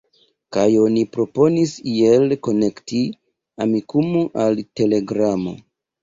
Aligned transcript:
Kaj 0.55 0.61
oni 0.83 1.01
proponis 1.17 1.73
iel 1.91 2.33
konekti 2.47 3.01
Amikumu 3.65 4.23
al 4.45 4.63
Telegramo. 4.81 5.55